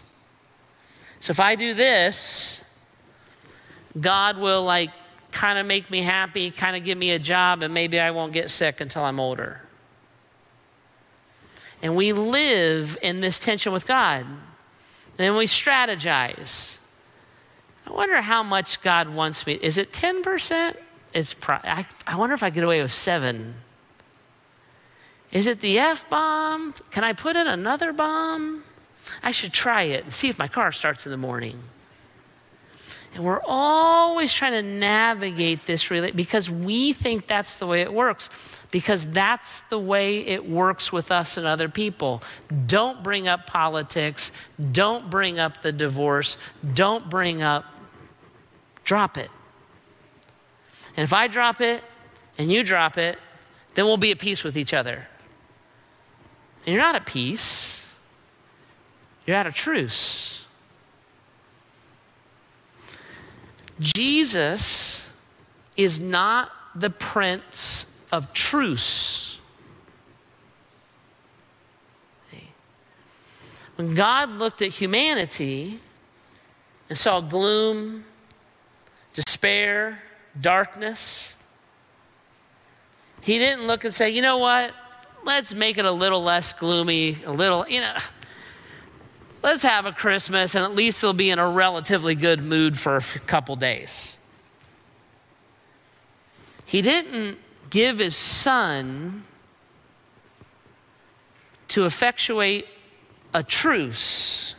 [1.21, 2.61] So if I do this,
[3.99, 4.91] God will like
[5.33, 8.33] kind of make me happy, kind of give me a job, and maybe I won't
[8.33, 9.61] get sick until I'm older.
[11.83, 14.27] And we live in this tension with God.
[15.19, 16.77] And we strategize.
[17.87, 19.55] I wonder how much God wants me.
[19.55, 20.77] Is it 10%?
[21.13, 23.55] It's pro- I, I wonder if I get away with seven.
[25.33, 26.75] Is it the F bomb?
[26.91, 28.65] Can I put in another bomb?
[29.23, 31.63] I should try it and see if my car starts in the morning.
[33.15, 37.93] And we're always trying to navigate this really because we think that's the way it
[37.93, 38.31] works.
[38.71, 42.23] because that's the way it works with us and other people.
[42.67, 44.31] Don't bring up politics.
[44.73, 46.37] Don't bring up the divorce.
[46.75, 47.65] Don't bring up,
[48.85, 49.31] drop it.
[50.97, 51.83] And if I drop it
[52.39, 53.19] and you drop it,
[53.75, 55.07] then we'll be at peace with each other.
[56.67, 57.83] And you're not at peace,
[59.27, 60.43] you're at a truce.
[63.81, 65.03] Jesus
[65.77, 69.31] is not the prince of truce.
[73.81, 75.79] When God looked at humanity
[76.91, 78.05] and saw gloom,
[79.15, 80.03] despair,
[80.39, 81.35] darkness,
[83.23, 84.75] he didn't look and say, you know what?
[85.25, 87.97] Let's make it a little less gloomy, a little, you know,
[89.43, 92.97] let's have a Christmas and at least they'll be in a relatively good mood for
[92.97, 94.17] a couple days.
[96.65, 97.39] He didn't
[97.71, 99.25] give his son
[101.69, 102.67] to effectuate
[103.33, 104.55] a truce.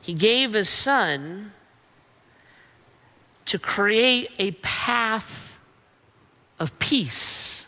[0.00, 1.52] He gave his son
[3.46, 5.58] to create a path
[6.58, 7.66] of peace.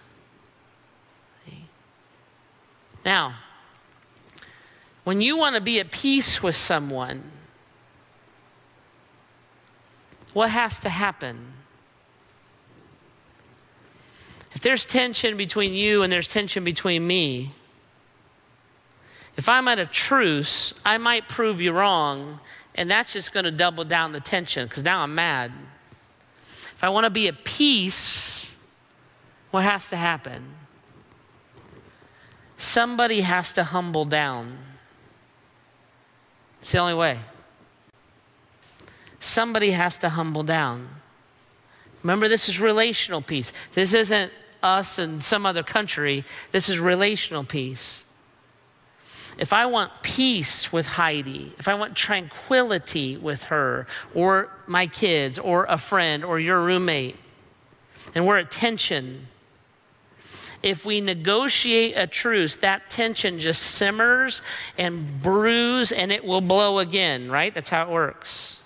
[3.05, 3.37] Now,
[5.07, 7.23] when you want to be at peace with someone,
[10.33, 11.53] what has to happen?
[14.53, 17.53] If there's tension between you and there's tension between me,
[19.37, 22.41] if I'm at a truce, I might prove you wrong,
[22.75, 25.53] and that's just going to double down the tension because now I'm mad.
[26.51, 28.53] If I want to be at peace,
[29.53, 30.43] what has to happen?
[32.59, 34.66] Somebody has to humble down.
[36.67, 37.21] It's the only way.
[39.21, 40.89] Somebody has to humble down.
[42.03, 43.53] Remember, this is relational peace.
[43.75, 44.33] This isn't
[44.65, 46.25] us and some other country.
[46.51, 48.03] This is relational peace.
[49.39, 55.39] If I want peace with Heidi, if I want tranquility with her, or my kids,
[55.39, 57.15] or a friend, or your roommate,
[58.13, 59.29] and we're at tension,
[60.63, 64.43] if we negotiate a truce, that tension just simmers
[64.79, 67.55] and brews and it will blow again, right?
[67.55, 68.59] That's how it works.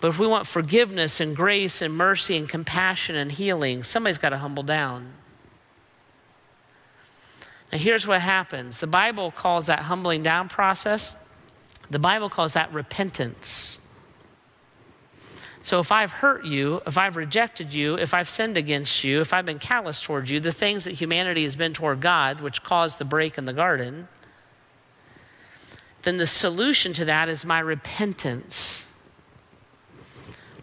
[0.00, 4.30] But if we want forgiveness and grace and mercy and compassion and healing, somebody's got
[4.30, 5.12] to humble down.
[7.72, 11.14] Now, here's what happens the Bible calls that humbling down process,
[11.90, 13.77] the Bible calls that repentance.
[15.68, 19.34] So, if I've hurt you, if I've rejected you, if I've sinned against you, if
[19.34, 22.98] I've been callous towards you, the things that humanity has been toward God, which caused
[22.98, 24.08] the break in the garden,
[26.04, 28.86] then the solution to that is my repentance.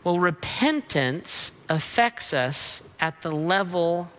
[0.03, 4.09] Well, repentance affects us at the level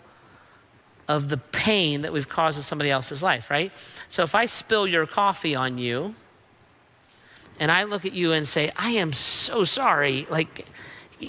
[1.09, 3.73] of the pain that we've caused in somebody else's life, right?
[4.09, 6.15] So if I spill your coffee on you
[7.59, 10.67] and I look at you and say, I am so sorry, like,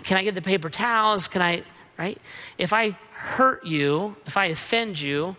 [0.03, 1.27] can I get the paper towels?
[1.27, 1.63] Can I,
[1.97, 2.19] right?
[2.57, 5.35] If I hurt you, if I offend you,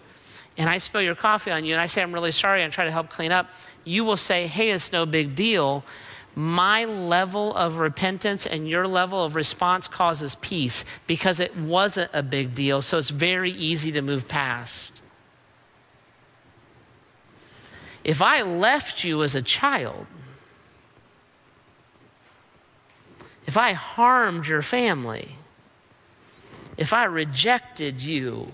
[0.57, 2.85] and I spill your coffee on you and I say, I'm really sorry, and try
[2.85, 3.49] to help clean up,
[3.85, 5.85] you will say, hey, it's no big deal
[6.39, 12.23] my level of repentance and your level of response causes peace because it wasn't a
[12.23, 15.03] big deal, so it's very easy to move past.
[18.05, 20.07] If I left you as a child,
[23.49, 25.31] if I harmed your family,
[26.77, 28.49] if I rejected you,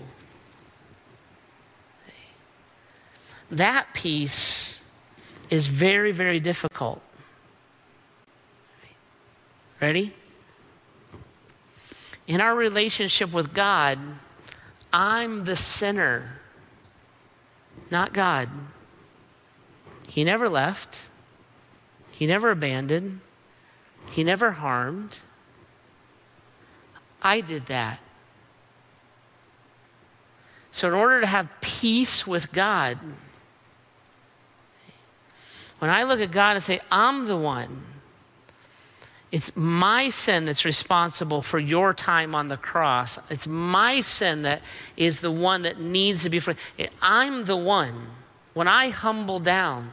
[3.51, 4.79] that peace
[5.49, 7.01] is very, very difficult.
[9.81, 10.13] Ready?
[12.25, 13.99] In our relationship with God,
[14.93, 16.39] I'm the sinner,
[17.91, 18.47] not God.
[20.07, 21.09] He never left,
[22.11, 23.19] He never abandoned,
[24.11, 25.19] He never harmed.
[27.21, 27.99] I did that.
[30.71, 32.99] So, in order to have peace with God,
[35.79, 37.83] when I look at God and say, I'm the one
[39.35, 43.19] it's my sin that's responsible for your time on the cross.
[43.29, 44.61] It's my sin that
[44.95, 46.55] is the one that needs to be free.
[47.01, 48.07] I'm the one.
[48.53, 49.91] When I humble down,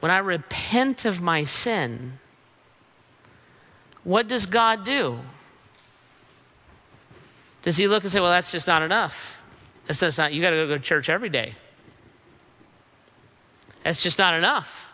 [0.00, 2.18] when I repent of my sin,
[4.02, 5.20] what does God do?
[7.62, 9.38] Does he look and say, well, that's just not enough?
[9.86, 11.54] That's, that's not, you got to go to church every day.
[13.82, 14.90] That's just not enough.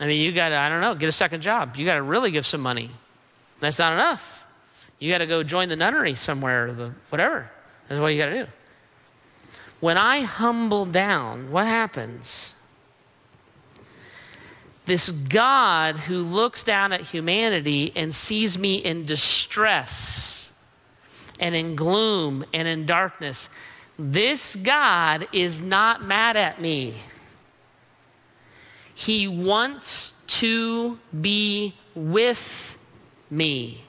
[0.00, 1.76] I mean, you got to, I don't know, get a second job.
[1.76, 2.90] You got to really give some money.
[3.60, 4.44] That's not enough.
[4.98, 7.50] You got to go join the nunnery somewhere, or the whatever.
[7.88, 8.50] That's what you got to do.
[9.80, 12.54] When I humble down, what happens?
[14.84, 20.50] This God who looks down at humanity and sees me in distress
[21.38, 23.48] and in gloom and in darkness,
[23.98, 26.94] this God is not mad at me.
[28.94, 32.76] He wants to be with
[33.30, 33.84] me.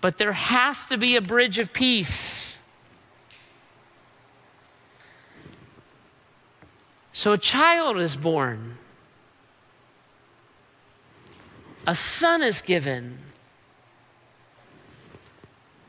[0.00, 2.58] But there has to be a bridge of peace.
[7.14, 8.76] So a child is born,
[11.86, 13.18] a son is given,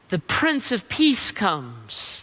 [0.10, 2.22] the Prince of Peace comes.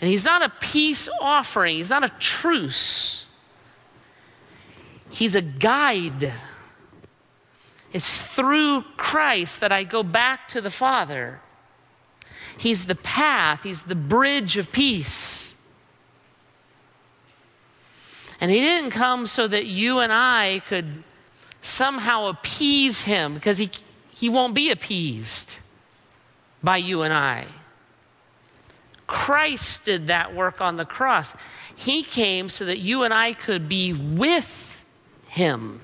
[0.00, 3.26] And he's not a peace offering, he's not a truce,
[5.08, 6.32] he's a guide.
[7.92, 11.40] It's through Christ that I go back to the Father.
[12.58, 15.51] He's the path, He's the bridge of peace.
[18.42, 21.04] And He didn't come so that you and I could
[21.62, 23.70] somehow appease Him because He,
[24.10, 25.58] he won't be appeased
[26.60, 27.46] by you and I.
[29.06, 31.36] Christ did that work on the cross.
[31.76, 34.84] He came so that you and I could be with
[35.28, 35.80] Him.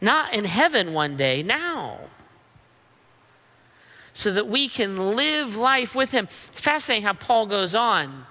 [0.00, 2.00] Not in heaven one day, now.
[4.12, 6.26] So that we can live life with Him.
[6.48, 8.26] It's fascinating how Paul goes on.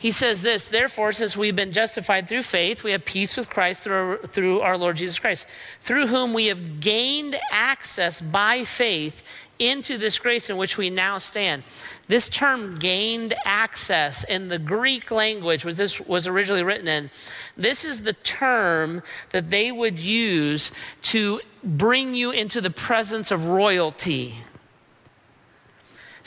[0.00, 3.82] He says this, therefore, since we've been justified through faith, we have peace with Christ
[3.82, 5.44] through our, through our Lord Jesus Christ,
[5.80, 9.24] through whom we have gained access by faith
[9.58, 11.64] into this grace in which we now stand.
[12.06, 17.10] This term gained access in the Greek language, which this was originally written in,
[17.56, 20.70] this is the term that they would use
[21.02, 24.36] to bring you into the presence of royalty.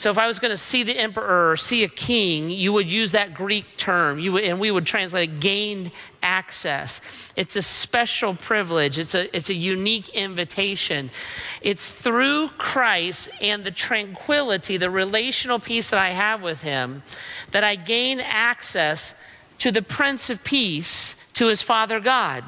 [0.01, 2.89] So if I was going to see the emperor or see a king, you would
[2.89, 5.91] use that Greek term, you would, and we would translate gained
[6.23, 7.01] access.
[7.35, 8.97] It's a special privilege.
[8.97, 11.11] It's a, it's a unique invitation.
[11.61, 17.03] It's through Christ and the tranquility, the relational peace that I have with him,
[17.51, 19.13] that I gain access
[19.59, 22.43] to the Prince of Peace, to his Father God.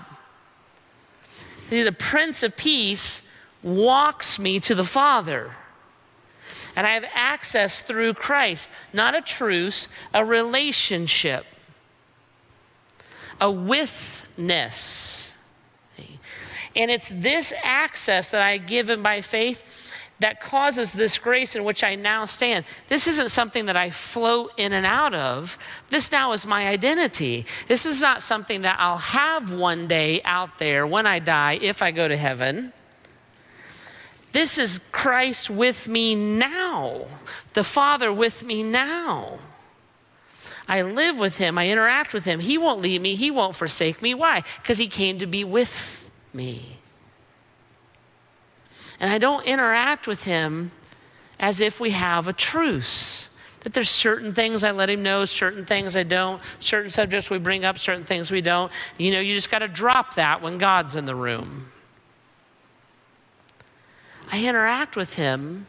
[1.69, 3.21] The Prince of Peace
[3.61, 5.55] walks me to the Father.
[6.75, 11.45] And I have access through Christ, not a truce, a relationship,
[13.39, 15.31] a withness.
[16.75, 19.63] And it's this access that I give him by faith
[20.19, 22.65] that causes this grace in which I now stand.
[22.87, 25.57] This isn't something that I float in and out of.
[25.89, 27.45] This now is my identity.
[27.67, 31.81] This is not something that I'll have one day out there when I die if
[31.81, 32.73] I go to heaven.
[34.33, 37.05] This is Christ with me now,
[37.53, 39.37] the Father with me now.
[40.67, 42.39] I live with him, I interact with him.
[42.39, 44.15] He won't leave me, he won't forsake me.
[44.15, 44.43] Why?
[44.61, 46.79] Because he came to be with me.
[48.99, 50.71] And I don't interact with him
[51.39, 53.25] as if we have a truce.
[53.59, 57.37] That there's certain things I let him know, certain things I don't, certain subjects we
[57.37, 58.71] bring up, certain things we don't.
[58.97, 61.72] You know, you just got to drop that when God's in the room.
[64.33, 65.67] I interact with him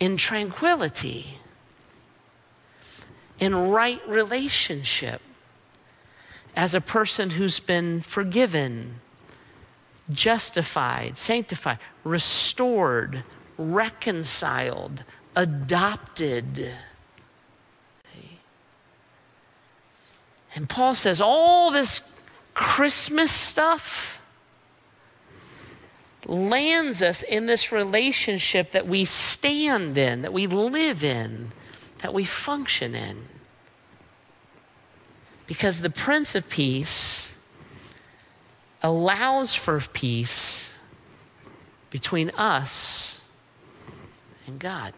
[0.00, 1.38] in tranquility,
[3.38, 5.22] in right relationship,
[6.56, 8.96] as a person who's been forgiven,
[10.10, 13.22] justified, sanctified, restored,
[13.56, 15.04] reconciled,
[15.36, 16.72] adopted.
[20.56, 22.00] And Paul says all this
[22.52, 24.20] Christmas stuff
[26.26, 31.52] lands us in this relationship that we stand in, that we live in,
[31.98, 33.28] that we function in.
[35.46, 37.30] Because the Prince of Peace
[38.82, 40.70] allows for peace
[41.90, 43.20] between us
[44.46, 44.94] and God.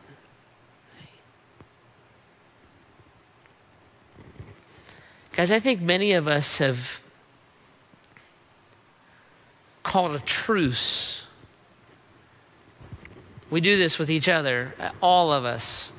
[5.32, 7.02] Guys, I think many of us have
[9.94, 11.22] called a truce.
[13.48, 15.92] We do this with each other, all of us.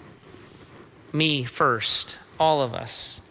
[1.13, 3.21] Me first, all of us.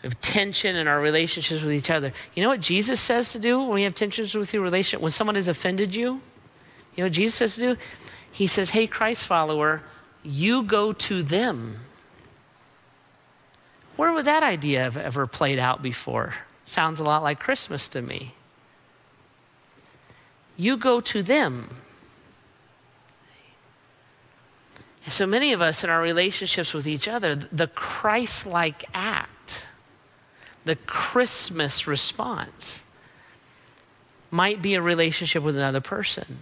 [0.00, 2.12] We have tension in our relationships with each other.
[2.36, 5.00] You know what Jesus says to do when we have tensions with your relationship?
[5.02, 6.20] When someone has offended you,
[6.94, 7.76] you know what Jesus says to do?
[8.30, 9.82] He says, Hey, Christ follower,
[10.22, 11.80] you go to them.
[13.96, 16.34] Where would that idea have ever played out before?
[16.64, 18.34] Sounds a lot like Christmas to me.
[20.60, 21.70] You go to them.
[25.06, 29.64] And so many of us in our relationships with each other, the Christ like act,
[30.66, 32.82] the Christmas response,
[34.30, 36.36] might be a relationship with another person.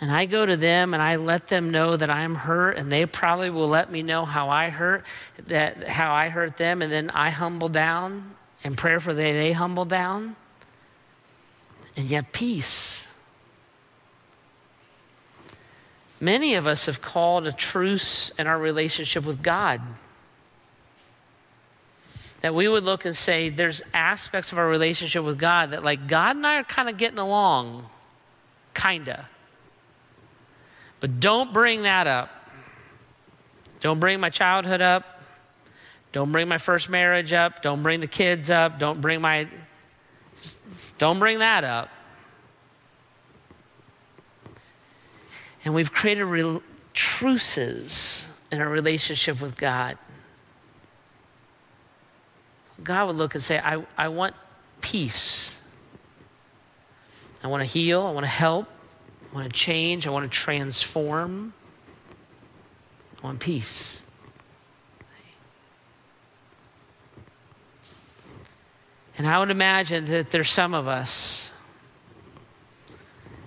[0.00, 3.04] And I go to them and I let them know that I'm hurt, and they
[3.04, 5.04] probably will let me know how I hurt,
[5.48, 8.34] that how I hurt them, and then I humble down
[8.64, 10.36] and prayer for they they humble down.
[11.96, 13.06] And yet peace.
[16.20, 19.80] Many of us have called a truce in our relationship with God.
[22.40, 26.06] That we would look and say, there's aspects of our relationship with God that, like,
[26.08, 27.86] God and I are kind of getting along,
[28.74, 29.28] kinda.
[31.00, 32.30] But don't bring that up.
[33.80, 35.20] Don't bring my childhood up.
[36.12, 37.60] Don't bring my first marriage up.
[37.60, 38.78] Don't bring the kids up.
[38.78, 39.46] Don't bring my.
[40.98, 41.88] Don't bring that up.
[45.64, 49.98] And we've created real truces in our relationship with God.
[52.82, 54.34] God would look and say, I, I want
[54.80, 55.56] peace.
[57.42, 58.02] I want to heal.
[58.02, 58.68] I want to help.
[59.32, 60.06] I want to change.
[60.06, 61.54] I want to transform.
[63.22, 64.02] I want peace.
[69.16, 71.50] And I would imagine that there's some of us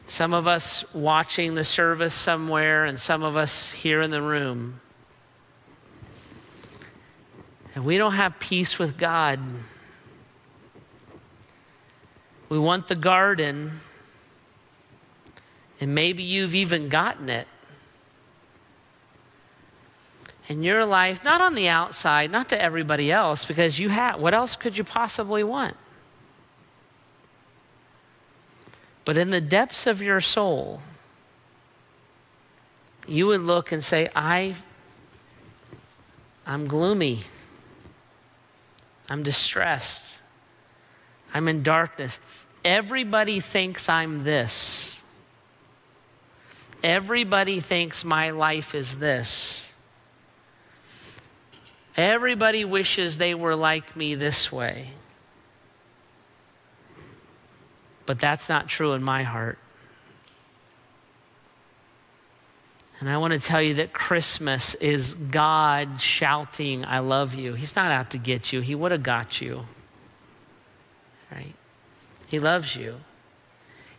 [0.08, 4.80] some of us watching the service somewhere, and some of us here in the room.
[7.76, 9.40] And we don't have peace with God.
[12.48, 13.82] We want the garden,
[15.82, 17.48] and maybe you've even gotten it.
[20.50, 24.34] In your life, not on the outside, not to everybody else, because you have, what
[24.34, 25.76] else could you possibly want?
[29.04, 30.82] But in the depths of your soul,
[33.08, 34.56] you would look and say, I,
[36.46, 37.24] I'm gloomy.
[39.10, 40.20] I'm distressed.
[41.34, 42.20] I'm in darkness.
[42.64, 45.00] Everybody thinks I'm this.
[46.84, 49.67] Everybody thinks my life is this.
[51.98, 54.92] Everybody wishes they were like me this way.
[58.06, 59.58] But that's not true in my heart.
[63.00, 67.54] And I want to tell you that Christmas is God shouting, I love you.
[67.54, 69.66] He's not out to get you, He would have got you.
[71.32, 71.54] Right?
[72.28, 72.98] He loves you.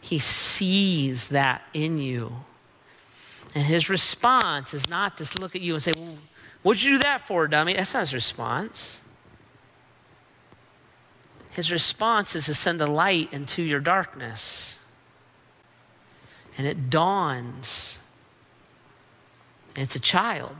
[0.00, 2.32] He sees that in you.
[3.54, 6.16] And His response is not to look at you and say, well,
[6.68, 7.72] What'd you do that for, dummy?
[7.72, 9.00] That's not His response.
[11.48, 14.78] His response is to send a light into your darkness.
[16.58, 17.96] And it dawns.
[19.76, 20.54] it's a child,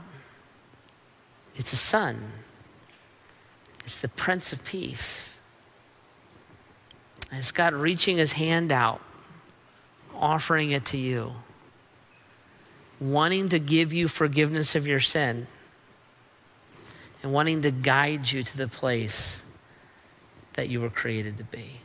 [1.55, 2.31] it's a son,
[3.81, 5.37] it's the Prince of Peace.
[7.29, 9.01] And it's God reaching his hand out,
[10.15, 11.33] offering it to you,
[12.99, 15.45] wanting to give you forgiveness of your sin,
[17.21, 19.41] and wanting to guide you to the place
[20.53, 21.81] that you were created to be.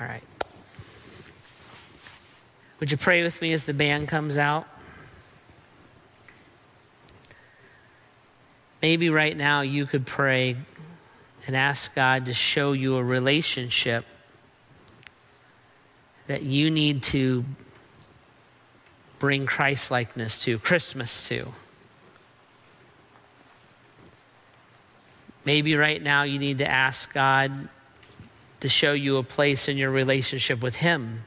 [0.00, 0.22] All right.
[2.80, 4.66] Would you pray with me as the band comes out?
[8.80, 10.56] Maybe right now you could pray
[11.46, 14.04] and ask God to show you a relationship
[16.26, 17.44] that you need to
[19.22, 21.52] bring Christ likeness to, Christmas to.
[25.44, 27.68] Maybe right now you need to ask God
[28.58, 31.22] to show you a place in your relationship with Him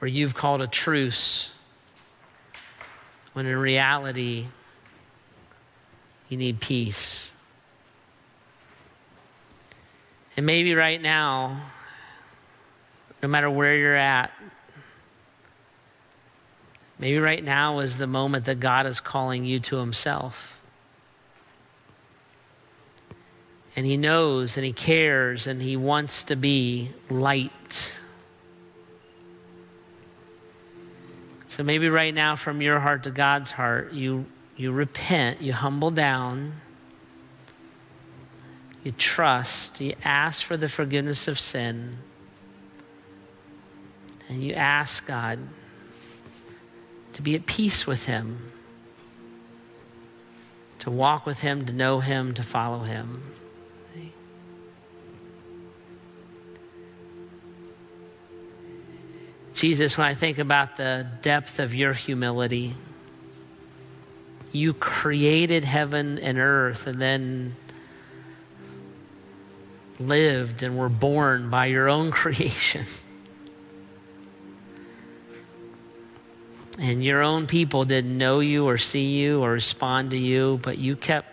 [0.00, 1.52] where you've called a truce
[3.34, 4.48] when in reality
[6.28, 7.30] you need peace.
[10.36, 11.70] And maybe right now,
[13.22, 14.32] no matter where you're at,
[17.02, 20.52] maybe right now is the moment that God is calling you to Himself.
[23.74, 27.98] and he knows and he cares and he wants to be light.
[31.48, 34.24] So maybe right now, from your heart to God's heart, you,
[34.56, 36.54] you repent, you humble down,
[38.82, 41.98] you trust, you ask for the forgiveness of sin,
[44.30, 45.38] and you ask God
[47.14, 48.52] to be at peace with Him
[50.82, 53.22] to walk with Him, to know Him, to follow Him.
[59.54, 62.74] Jesus, when I think about the depth of your humility,
[64.50, 67.54] you created heaven and earth and then
[70.00, 72.86] lived and were born by your own creation.
[76.82, 80.78] And your own people didn't know you or see you or respond to you, but
[80.78, 81.28] you kept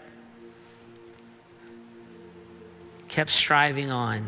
[3.07, 4.23] kept striving on,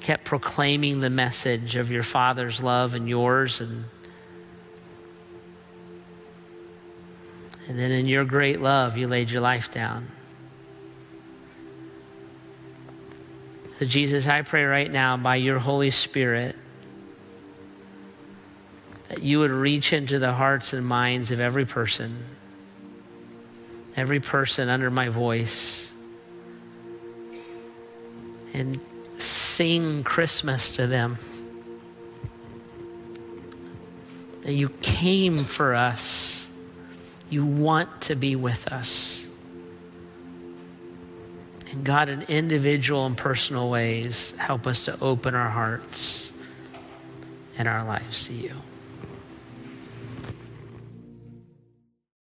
[0.00, 3.84] kept proclaiming the message of your Father's love and yours and
[7.68, 10.08] And then in your great love, you laid your life down.
[13.78, 16.56] So, Jesus, I pray right now by your Holy Spirit
[19.10, 22.24] that you would reach into the hearts and minds of every person,
[23.96, 25.90] every person under my voice,
[28.54, 28.80] and
[29.18, 31.18] sing Christmas to them.
[34.44, 36.40] That you came for us
[37.30, 39.24] you want to be with us.
[41.70, 46.32] And God, in individual and personal ways, help us to open our hearts
[47.56, 48.54] and our lives to you.